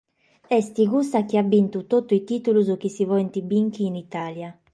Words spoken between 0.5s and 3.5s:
Est cussa chi at bìnchidu totu is tìtulos chi si podent